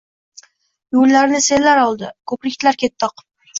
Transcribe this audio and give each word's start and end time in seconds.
Yo‘llarni 0.97 1.43
sellar 1.49 1.83
oldi, 1.83 2.11
ko‘priklar 2.35 2.83
ketdi 2.87 3.11
oqib. 3.13 3.33